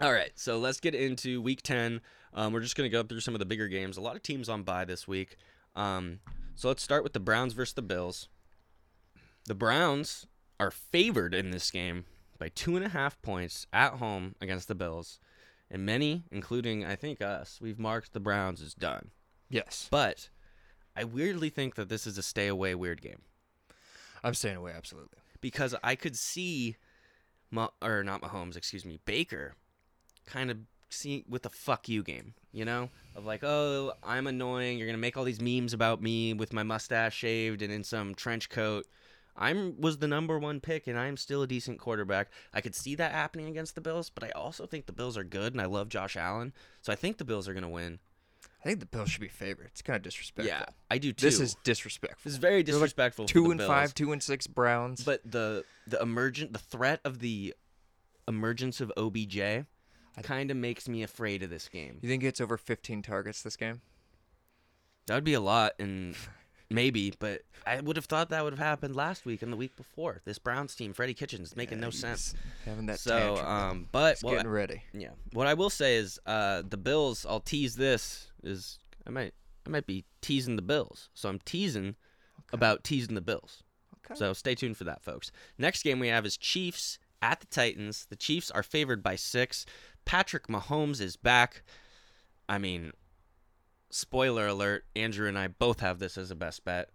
[0.02, 2.02] All right, so let's get into week 10.
[2.34, 3.98] Um, we're just going to go through some of the bigger games.
[3.98, 5.38] A lot of teams on bye this week.
[5.76, 6.20] Um,
[6.56, 8.28] so let's start with the Browns versus the Bills.
[9.46, 10.28] The Browns
[10.60, 12.06] are favored in this game
[12.40, 15.20] by two and a half points at home against the Bills.
[15.70, 19.12] And many, including I think us, we've marked the Browns as done.
[19.50, 19.88] Yes.
[19.90, 20.30] But
[20.96, 23.22] I weirdly think that this is a stay away weird game
[24.26, 25.20] I'm staying away, absolutely.
[25.46, 26.76] Because I could see,
[27.52, 29.54] Ma- or not Mahomes, excuse me, Baker,
[30.26, 30.58] kind of
[30.90, 34.80] see with the fuck you game, you know, of like, oh, I'm annoying.
[34.80, 38.16] You're gonna make all these memes about me with my mustache shaved and in some
[38.16, 38.88] trench coat.
[39.38, 42.32] I'm was the number one pick, and I'm still a decent quarterback.
[42.52, 45.24] I could see that happening against the Bills, but I also think the Bills are
[45.24, 48.00] good, and I love Josh Allen, so I think the Bills are gonna win.
[48.66, 49.68] I think the Bills should be favored.
[49.68, 50.58] It's kind of disrespectful.
[50.58, 51.24] Yeah, I do too.
[51.24, 52.20] This is disrespectful.
[52.24, 53.28] this is very like disrespectful.
[53.28, 53.68] for two and Bills.
[53.68, 55.04] five, two and six Browns.
[55.04, 57.54] But the the emergent the threat of the
[58.28, 59.66] emergence of OBJ
[60.24, 62.00] kind of makes me afraid of this game.
[62.02, 63.82] you think it's over 15 targets this game?
[65.06, 66.16] That would be a lot, and
[66.70, 69.76] maybe, but I would have thought that would have happened last week and the week
[69.76, 70.22] before.
[70.26, 72.34] This Browns team, Freddie Kitchens, making Yeah, no sense.
[72.66, 73.48] Having that So, tantrum.
[73.48, 74.84] um, but what, getting ready.
[74.94, 77.26] yeah, what I will say is, uh, the Bills.
[77.28, 79.34] I'll tease this is I might
[79.66, 81.96] I might be teasing the Bills, so I'm teasing
[82.54, 83.64] about teasing the Bills.
[84.06, 84.16] Okay.
[84.18, 85.32] So stay tuned for that, folks.
[85.58, 88.06] Next game we have is Chiefs at the Titans.
[88.10, 89.66] The Chiefs are favored by six.
[90.06, 91.64] Patrick Mahomes is back.
[92.48, 92.92] I mean,
[93.90, 96.90] spoiler alert, Andrew and I both have this as a best bet.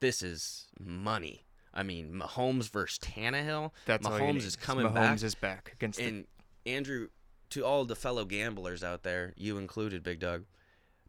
[0.00, 1.44] This is money.
[1.74, 3.72] I mean, Mahomes versus Tannehill.
[3.86, 5.16] That's Mahomes is coming Mahomes back.
[5.18, 6.26] Mahomes is back against the And
[6.66, 7.08] Andrew,
[7.50, 10.44] to all the fellow gamblers out there, you included, Big Dawg,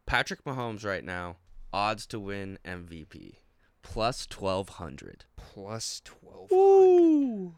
[0.06, 1.38] Patrick Mahomes right now,
[1.72, 3.36] odds to win MVP,
[3.82, 5.26] plus 1,200.
[5.36, 6.52] plus 12.
[6.52, 7.56] Ooh.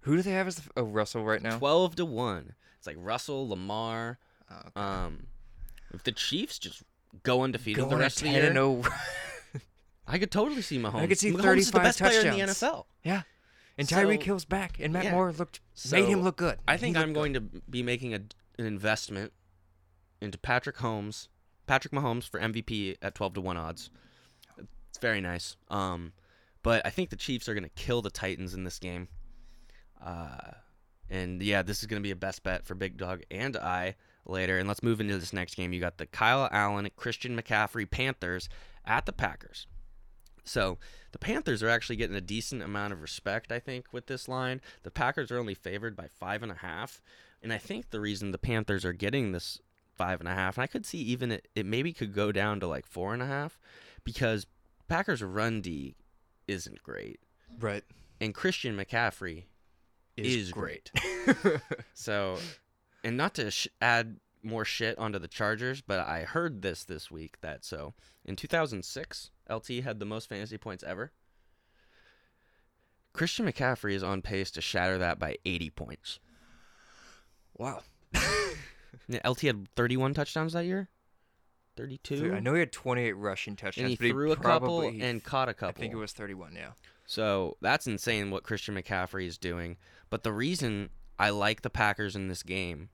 [0.00, 1.58] Who do they have as the, oh Russell right now?
[1.58, 2.54] 12 to 1.
[2.78, 4.18] It's like Russell, Lamar.
[4.50, 4.80] Oh, okay.
[4.80, 5.26] Um,
[5.94, 6.82] if the Chiefs just
[7.22, 8.82] go undefeated the rest of the year,
[10.06, 11.00] I could totally see Mahomes.
[11.00, 12.58] I could see Mahomes is the 35 best player in the touchdowns.
[12.60, 12.84] NFL.
[13.02, 13.22] yeah.
[13.76, 15.12] And Tyreek So- Hill's back, and Matt yeah.
[15.12, 16.58] Moore looked So, made him look good.
[16.68, 18.20] I think I'm going to be making a,
[18.58, 19.32] an investment
[20.20, 21.28] into Patrick Holmes,
[21.66, 23.90] Patrick Mahomes for MVP at 12 to 1 odds.
[24.90, 25.56] It's very nice.
[25.70, 26.12] Um,
[26.62, 29.08] but I think the Chiefs are going to kill the Titans in this game.
[30.04, 30.52] Uh,
[31.10, 33.96] and yeah, this is going to be a best bet for Big Dawg and I
[34.26, 34.58] later.
[34.58, 35.72] And let's move into this next game.
[35.72, 38.48] You got the Kyle Allen, Christian McCaffrey Panthers
[38.84, 39.66] at the Packers.
[40.44, 40.78] So
[41.12, 44.60] the Panthers are actually getting a decent amount of respect, I think, with this line.
[44.82, 47.00] The Packers are only favored by five and a half,
[47.42, 49.58] and I think the reason the Panthers are getting this
[49.96, 52.60] five and a half, and I could see even it, it maybe could go down
[52.60, 53.58] to like four and a half
[54.04, 54.46] because
[54.86, 55.94] Packers run D
[56.46, 57.20] isn't great,
[57.58, 57.84] Right.
[58.20, 59.44] and Christian McCaffrey
[60.18, 60.90] is great.
[61.94, 62.38] So,
[63.04, 67.10] and not to sh- add more shit onto the Chargers, but I heard this this
[67.10, 71.12] week that so in 2006, LT had the most fantasy points ever.
[73.12, 76.18] Christian McCaffrey is on pace to shatter that by 80 points.
[77.56, 77.82] Wow.
[79.08, 80.88] Yeah, LT had 31 touchdowns that year.
[81.76, 82.32] 32.
[82.34, 85.48] I know he had 28 rushing and touchdowns, he but threw a couple and caught
[85.48, 85.80] a couple.
[85.80, 86.54] I think it was 31.
[86.54, 86.70] Yeah.
[87.04, 89.76] So that's insane what Christian McCaffrey is doing.
[90.10, 92.88] But the reason I like the Packers in this game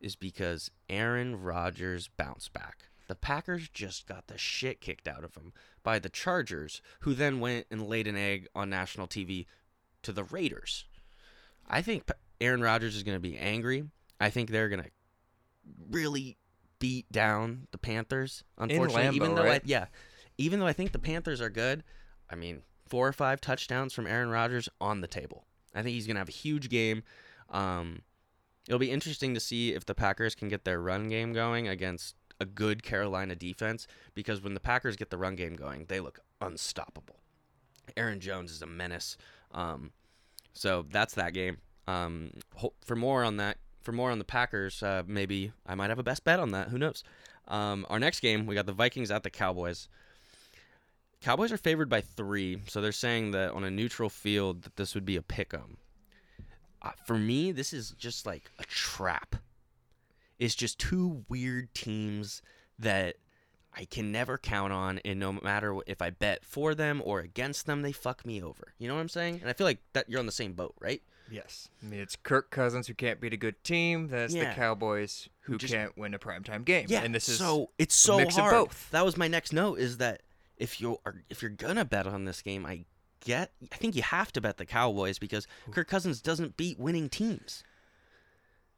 [0.00, 2.84] is because Aaron Rodgers bounced back.
[3.08, 7.40] The Packers just got the shit kicked out of them by the Chargers, who then
[7.40, 9.46] went and laid an egg on national TV
[10.02, 10.84] to the Raiders.
[11.68, 12.08] I think
[12.40, 13.84] Aaron Rodgers is going to be angry.
[14.20, 14.90] I think they're going to
[15.90, 16.36] really
[16.78, 18.44] beat down the Panthers.
[18.58, 19.62] Unfortunately, even Lambeau, though right?
[19.62, 19.86] I yeah,
[20.38, 21.84] even though I think the Panthers are good,
[22.30, 25.46] I mean, four or five touchdowns from Aaron Rodgers on the table.
[25.74, 27.02] I think he's going to have a huge game.
[27.48, 28.02] Um,
[28.66, 32.16] it'll be interesting to see if the Packers can get their run game going against
[32.40, 36.20] a good Carolina defense because when the Packers get the run game going, they look
[36.40, 37.16] unstoppable.
[37.96, 39.16] Aaron Jones is a menace.
[39.52, 39.92] Um,
[40.52, 41.58] so that's that game.
[41.86, 42.30] Um,
[42.84, 46.04] for more on that, for more on the Packers, uh, maybe I might have a
[46.04, 46.68] best bet on that.
[46.68, 47.02] Who knows?
[47.48, 49.88] Um, our next game, we got the Vikings at the Cowboys.
[51.20, 54.94] Cowboys are favored by three, so they're saying that on a neutral field that this
[54.94, 55.76] would be a pick 'em.
[56.82, 59.36] Uh, for me, this is just like a trap.
[60.38, 62.40] It's just two weird teams
[62.78, 63.16] that
[63.76, 67.66] I can never count on, and no matter if I bet for them or against
[67.66, 68.72] them, they fuck me over.
[68.78, 69.40] You know what I'm saying?
[69.42, 71.02] And I feel like that you're on the same boat, right?
[71.30, 71.68] Yes.
[71.82, 74.08] I mean, it's Kirk Cousins who can't beat a good team.
[74.08, 74.48] That's Yeah.
[74.48, 76.86] the Cowboys who, just- can't win a primetime game.
[76.88, 78.52] Yeah, And this is so it's so mix of hard.
[78.54, 78.90] both.
[78.90, 79.78] That was my next note.
[79.78, 80.22] Is that
[80.60, 82.84] if you are if you're gonna bet on this game, I
[83.24, 87.08] get I think you have to bet the Cowboys because Kirk Cousins doesn't beat winning
[87.08, 87.64] teams,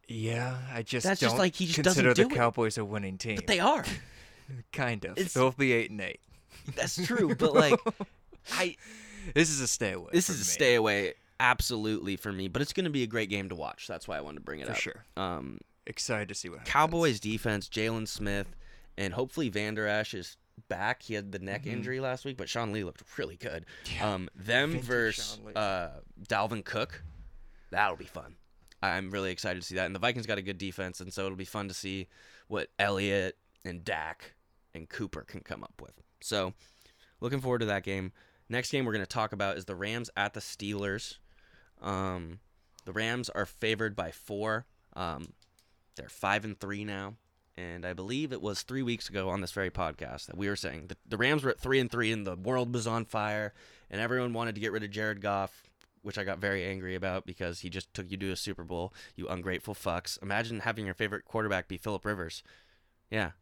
[0.08, 0.56] yeah.
[0.72, 2.38] I just That's don't just like he just doesn't consider do the it.
[2.38, 3.36] Cowboys a winning team.
[3.36, 3.84] but they are.
[4.72, 5.12] kind of.
[5.12, 6.20] It's- They'll be eight and eight.
[6.76, 7.34] That's true.
[7.34, 7.78] But like,
[8.52, 8.76] I
[9.34, 10.10] This is a stay away.
[10.12, 12.48] this is a me, stay away absolutely for me.
[12.48, 13.86] But it's gonna be a great game to watch.
[13.86, 14.78] That's why I wanted to bring it for up.
[14.78, 15.04] sure.
[15.16, 16.72] Um, Excited to see what happens.
[16.72, 18.54] Cowboys defense, Jaylon Smith,
[18.96, 20.36] and hopefully Vander Esch is
[20.68, 21.02] back.
[21.02, 21.72] He had the neck Mhm.
[21.72, 23.66] injury last week, but Sean Lee looked really good.
[23.94, 27.02] Yeah, um, them vintage versus uh, Dalvin Cook,
[27.70, 28.36] that'll be fun.
[28.82, 29.86] I'm really excited to see that.
[29.86, 32.08] And the Vikings got a good defense, and so it'll be fun to see
[32.48, 34.34] what Elliott and Dak
[34.74, 36.02] and Cooper can come up with.
[36.20, 36.54] So,
[37.20, 38.12] looking forward to that game.
[38.48, 41.18] Next game we're going to talk about is the Rams at the Steelers.
[41.80, 42.40] Um,
[42.84, 44.66] the Rams are favored by four.
[44.94, 45.32] Um,
[45.94, 47.14] they're five and three now,
[47.56, 50.56] and I believe it was three weeks ago on this very podcast that we were
[50.56, 53.52] saying that the Rams were at three and three, and the world was on fire,
[53.90, 55.68] and everyone wanted to get rid of Jared Goff,
[56.02, 58.92] which I got very angry about because he just took you to a Super Bowl.
[59.16, 60.20] You ungrateful fucks!
[60.22, 62.42] Imagine having your favorite quarterback be Philip Rivers.
[63.10, 63.32] Yeah,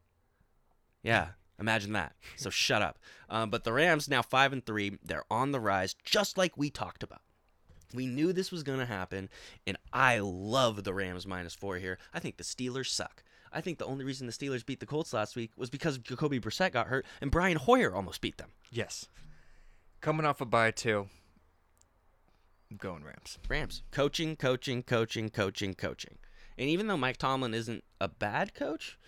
[1.02, 1.28] yeah.
[1.58, 2.14] Imagine that.
[2.36, 2.98] So shut up.
[3.28, 4.98] Um, but the Rams now five and three.
[5.04, 7.20] They're on the rise, just like we talked about.
[7.92, 9.28] We knew this was going to happen,
[9.66, 11.98] and I love the Rams minus four here.
[12.14, 13.24] I think the Steelers suck.
[13.52, 16.38] I think the only reason the Steelers beat the Colts last week was because Jacoby
[16.40, 18.50] Brissett got hurt and Brian Hoyer almost beat them.
[18.70, 19.06] Yes.
[20.00, 21.08] Coming off a bye too.
[22.70, 23.38] I'm going Rams.
[23.48, 26.18] Rams coaching, coaching, coaching, coaching, coaching.
[26.56, 28.98] And even though Mike Tomlin isn't a bad coach,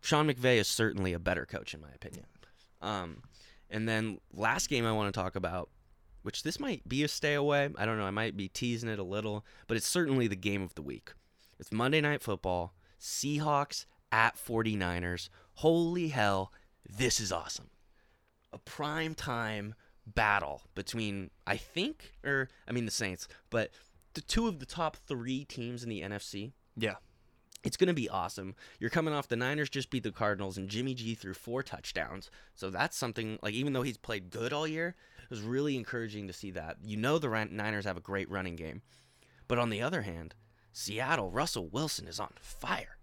[0.00, 2.26] Sean McVay is certainly a better coach in my opinion.
[2.80, 3.22] Um,
[3.70, 5.70] and then last game I want to talk about,
[6.22, 7.70] which this might be a stay away.
[7.78, 8.04] I don't know.
[8.04, 11.12] I might be teasing it a little, but it's certainly the game of the week.
[11.60, 15.28] It's Monday Night Football, Seahawks at 49ers.
[15.54, 16.52] Holy hell,
[16.88, 17.70] this is awesome.
[18.52, 19.74] A prime time
[20.06, 23.70] battle between, I think, or I mean the Saints, but
[24.14, 26.52] the two of the top three teams in the NFC.
[26.76, 26.94] Yeah.
[27.64, 28.54] It's going to be awesome.
[28.78, 32.30] You're coming off the Niners just beat the Cardinals, and Jimmy G threw four touchdowns.
[32.54, 36.26] So that's something, like, even though he's played good all year, it was really encouraging
[36.26, 36.78] to see that.
[36.84, 38.82] You know, the Niners have a great running game.
[39.46, 40.34] But on the other hand,
[40.72, 42.96] Seattle, Russell Wilson is on fire.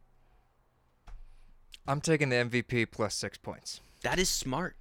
[1.87, 3.81] I'm taking the MVP plus six points.
[4.03, 4.75] That is smart.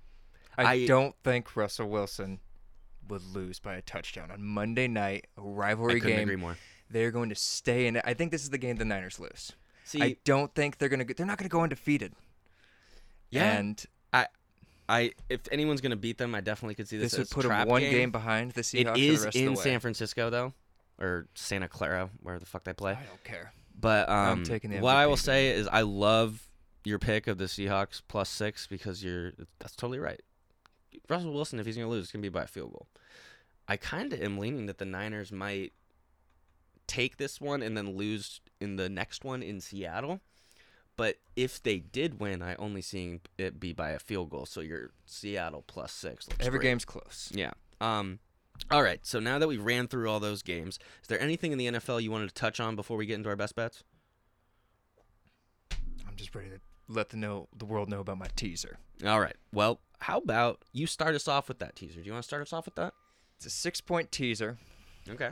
[0.57, 2.41] I, I- don't think Russell Wilson
[3.09, 6.21] would lose by a touchdown on Monday night, a rivalry game.
[6.21, 6.57] agree more.
[6.91, 8.03] They're going to stay in it.
[8.07, 9.53] I think this is the game the Niners lose.
[9.85, 11.15] See, I don't think they're going to.
[11.15, 12.13] They're not going to go undefeated.
[13.31, 14.27] yeah, And I
[14.89, 17.49] I if anyone's going to beat them, I definitely could see this, this would put
[17.49, 17.93] them one game.
[17.93, 19.65] game behind the Seahawks It rest in of the way.
[19.65, 20.53] San Francisco though,
[20.99, 22.93] or Santa Clara, where the fuck they play.
[22.93, 23.53] I don't care.
[23.81, 25.21] But um, I'm taking the what I will MVP.
[25.21, 26.49] say is I love
[26.85, 30.21] your pick of the Seahawks plus six because you're that's totally right.
[31.09, 32.89] Russell Wilson, if he's gonna lose, it's gonna be by a field goal.
[33.69, 35.73] I kind of am leaning that the Niners might
[36.87, 40.21] take this one and then lose in the next one in Seattle.
[40.97, 44.47] But if they did win, I only seeing it be by a field goal.
[44.47, 46.27] So your Seattle plus six.
[46.29, 46.71] Looks Every great.
[46.71, 47.31] game's close.
[47.33, 47.53] Yeah.
[47.81, 48.19] Um.
[48.71, 49.01] All right.
[49.03, 52.03] So now that we ran through all those games, is there anything in the NFL
[52.03, 53.85] you wanted to touch on before we get into our best bets?
[56.07, 58.79] I'm just ready to let the know the world know about my teaser.
[59.07, 59.37] All right.
[59.53, 62.01] Well, how about you start us off with that teaser?
[62.01, 62.95] Do you want to start us off with that?
[63.37, 64.59] It's a six point teaser.
[65.09, 65.31] Okay.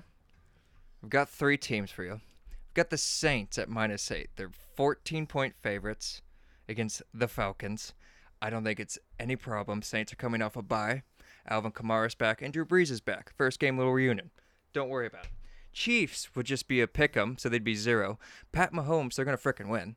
[1.02, 2.12] We've got three teams for you.
[2.12, 4.30] We've got the Saints at minus eight.
[4.36, 6.22] They're 14 point favorites
[6.68, 7.92] against the Falcons.
[8.40, 9.82] I don't think it's any problem.
[9.82, 11.02] Saints are coming off a bye.
[11.48, 13.32] Alvin Kamara's back and Drew Brees is back.
[13.36, 14.30] First game little reunion.
[14.72, 15.30] Don't worry about it.
[15.72, 18.18] Chiefs would just be a pick 'em, so they'd be zero.
[18.52, 19.96] Pat Mahomes, they're gonna frickin' win.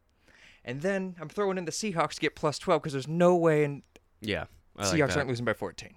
[0.66, 3.64] And then I'm throwing in the Seahawks to get plus 12 because there's no way
[3.64, 3.84] in
[4.20, 4.46] Yeah.
[4.76, 5.18] I like Seahawks that.
[5.18, 5.96] aren't losing by 14.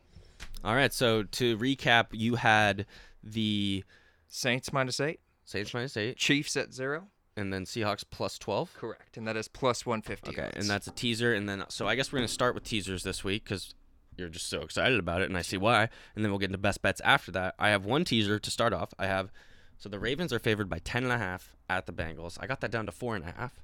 [0.64, 0.92] All right.
[0.92, 2.86] So to recap, you had
[3.22, 3.84] the
[4.28, 5.20] Saints minus eight.
[5.44, 7.08] Saints minus eight, Chiefs at zero.
[7.36, 8.72] and then Seahawks plus twelve.
[8.74, 10.30] Correct, and that is plus 150.
[10.30, 10.56] Okay, odds.
[10.56, 13.24] and that's a teaser, and then so I guess we're gonna start with teasers this
[13.24, 13.74] week because
[14.16, 15.88] you're just so excited about it, and I see why.
[16.14, 17.54] And then we'll get into best bets after that.
[17.58, 18.92] I have one teaser to start off.
[18.98, 19.32] I have
[19.78, 22.36] so the Ravens are favored by ten and a half at the Bengals.
[22.40, 23.60] I got that down to four and a half,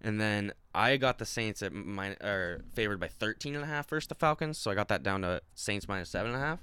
[0.00, 3.88] and then I got the Saints at min are favored by thirteen and a half
[3.88, 4.58] versus the Falcons.
[4.58, 6.60] So I got that down to Saints minus seven and a half.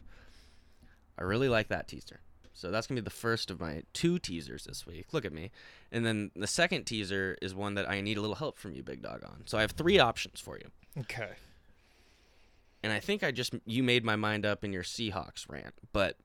[1.17, 2.19] I really like that teaser.
[2.53, 5.07] So that's gonna be the first of my two teasers this week.
[5.11, 5.51] Look at me.
[5.91, 8.81] And then the second teaser is one that I need a little help from you,
[8.81, 9.43] Big Dawg, on.
[9.45, 10.69] So I have three options for you.
[11.01, 11.31] okay.
[12.86, 15.74] And I think I just you made my mind up in your Seahawks rant.
[15.91, 16.19] But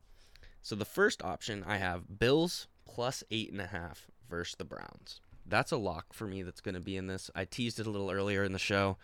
[0.61, 5.23] so the first option I have Bills plus eight and a half versus the Browns.
[5.46, 7.31] That's a lock for me that's gonna be in this.
[7.35, 8.99] I teased it a little earlier in the show.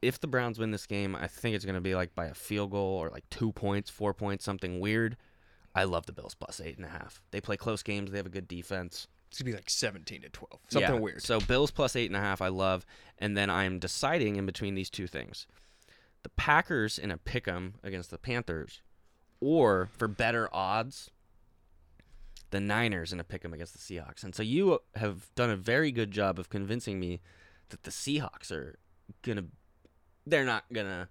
[0.00, 2.70] If the Browns win this game, I think it's gonna be like by a field
[2.70, 5.18] goal or like two points, four points, something weird.
[5.74, 7.20] I love the Bills plus eight and a half.
[7.32, 9.08] They play close games, they have a good defense.
[9.28, 10.60] It's gonna be like 17 to 12.
[10.70, 11.00] Something Yeah.
[11.00, 11.22] weird.
[11.22, 12.86] So Bills plus eight and a half, I love,
[13.18, 15.46] and then I'm deciding in between these two things:
[16.22, 18.82] the Packers in a pick'em against the Panthers,
[19.40, 21.10] or for better odds,
[22.50, 24.24] the Niners in a pick'em against the Seahawks.
[24.24, 27.20] And so you have done a very good job of convincing me
[27.68, 28.78] that the Seahawks are
[29.22, 29.44] gonna,
[30.26, 31.08] they're not gonna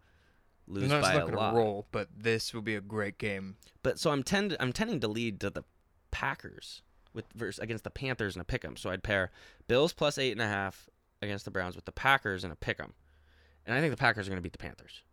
[0.68, 1.54] lose by a not gonna lot.
[1.54, 3.58] roll, but this will be a great game.
[3.84, 5.64] But so I'm tend I'm tending to lead to the
[6.12, 6.82] Packers
[7.14, 8.78] with versus against the Panthers in a pick'em.
[8.78, 9.32] So I'd pair
[9.68, 10.90] Bills plus eight and a half
[11.22, 12.92] against the Browns with the Packers in a pick'em,
[13.68, 15.04] and I think the Packers are going to beat the Panthers,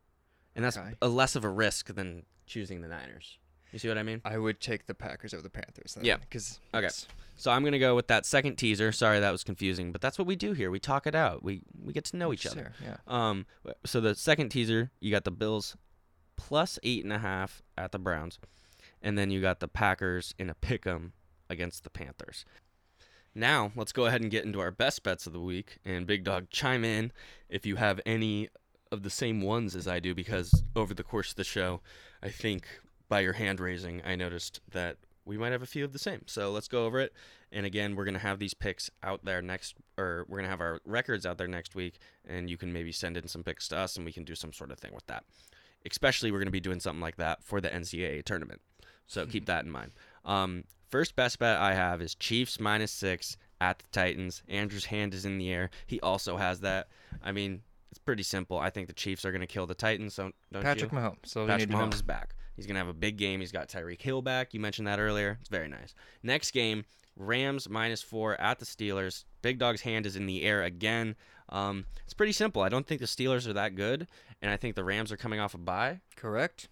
[0.56, 0.94] and that's Okay.
[1.02, 3.38] a less of a risk than choosing the Niners.
[3.72, 4.20] You see what I mean?
[4.24, 5.94] I would take the Packers over the Panthers.
[5.94, 6.16] Then, Yeah.
[6.18, 6.88] Because Okay.
[7.36, 8.92] So I'm going to go with that second teaser.
[8.92, 10.70] Sorry that was confusing, but that's what we do here.
[10.70, 11.42] We talk it out.
[11.42, 12.72] We we get to know each other.
[12.80, 12.98] Yeah.
[13.08, 13.46] Um,
[13.84, 15.76] so the second teaser, you got the Bills
[16.36, 18.38] plus eight and a half at the Browns,
[19.02, 21.10] and then you got the Packers in a pick'em
[21.50, 22.44] against the Panthers.
[23.34, 25.78] Now let's go ahead and get into our best bets of the week.
[25.84, 27.12] And Big Dawg, chime in
[27.48, 28.48] if you have any
[28.92, 31.80] of the same ones as I do, because over the course of the show,
[32.22, 32.66] I think
[33.08, 36.22] by your hand raising, I noticed that we might have a few of the same.
[36.26, 37.12] So let's go over it.
[37.50, 40.80] And again, we're gonna have these picks out there next, or we're gonna have our
[40.84, 43.96] records out there next week, and you can maybe send in some picks to us,
[43.96, 45.24] and we can do some sort of thing with that.
[45.88, 48.60] Especially, we're gonna be doing something like that for the NCAA tournament.
[49.06, 49.92] So keep that in mind.
[50.24, 50.64] Um,
[50.94, 54.44] first best bet I have is Chiefs minus six at the Titans.
[54.48, 55.70] Andrew's hand is in the air.
[55.88, 56.86] He also has that.
[57.20, 58.60] I mean, it's pretty simple.
[58.60, 60.14] I think the Chiefs are gonna kill the Titans.
[60.14, 60.98] So don't Patrick you?
[60.98, 61.16] Mahomes.
[61.24, 62.36] So Patrick to Mahomes is back.
[62.54, 63.40] He's gonna have a big game.
[63.40, 64.54] He's got Tyreek Hill back.
[64.54, 65.36] You mentioned that earlier.
[65.40, 65.96] It's very nice.
[66.22, 66.84] Next game,
[67.16, 69.24] Rams minus four at the Steelers.
[69.42, 71.16] Big Dawg's hand is in the air again.
[71.48, 72.62] Um, it's pretty simple.
[72.62, 74.06] I don't think the Steelers are that good,
[74.40, 76.02] and I think the Rams are coming off a bye.
[76.14, 76.68] Correct.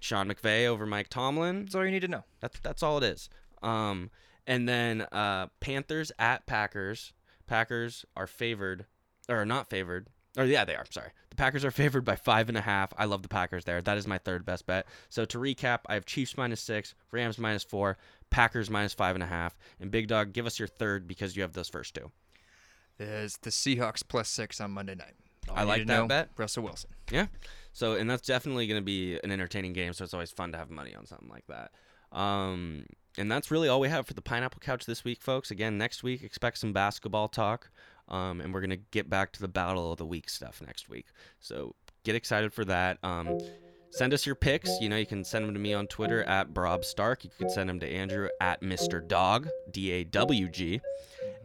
[0.00, 1.66] Sean McVay over Mike Tomlin.
[1.66, 2.24] That's all you need to know.
[2.40, 3.28] That's that's all it is.
[3.62, 4.10] Um,
[4.46, 7.12] and then uh, Panthers at Packers.
[7.46, 8.86] Packers are favored,
[9.28, 10.84] or not favored, or yeah, they are.
[10.88, 12.92] Sorry, the Packers are favored by five and a half.
[12.96, 13.82] I love the Packers there.
[13.82, 14.86] That is my third best bet.
[15.08, 17.98] So to recap, I have Chiefs minus six, Rams minus four,
[18.30, 21.42] Packers minus five and a half, and Big Dawg, give us your third because you
[21.42, 22.10] have those first two.
[22.98, 25.14] Is the Seahawks plus six on Monday night.
[25.48, 26.30] All I like that know, bet.
[26.36, 26.90] Russell Wilson.
[27.10, 27.26] Yeah.
[27.72, 29.92] So, and that's definitely going to be an entertaining game.
[29.92, 31.72] So it's always fun to have money on something like that.
[32.16, 32.84] Um,
[33.20, 35.50] and that's really all we have for the Pineapple Couch this week, folks.
[35.50, 37.70] Again, next week, expect some basketball talk.
[38.08, 40.88] Um, and we're going to get back to the Battle of the Week stuff next
[40.88, 41.06] week.
[41.38, 42.98] So get excited for that.
[43.04, 43.38] Um,
[43.90, 44.70] send us your picks.
[44.80, 47.22] You know, you can send them to me on Twitter at Brob Stark.
[47.22, 49.06] You could send them to Andrew at Mr.
[49.06, 50.80] Dawg, D A W G.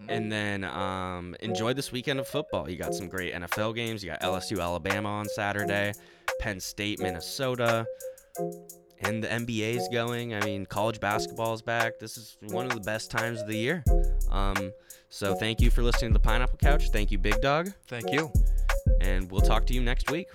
[0.08, 2.70] And then um, enjoy this weekend of football.
[2.70, 4.04] You got some great NFL games.
[4.04, 5.94] You got LSU Alabama on Saturday,
[6.40, 7.86] Penn State Minnesota,
[9.00, 10.34] and the NBA's going.
[10.34, 12.00] I mean, college basketball is back.
[12.00, 13.84] This is one of the best times of the year.
[14.30, 14.72] Um,
[15.10, 16.90] so thank you for listening to the Pineapple Couch.
[16.90, 17.72] Thank you, Big Dawg.
[17.88, 18.32] Thank you.
[19.02, 20.28] And we'll talk to you next week.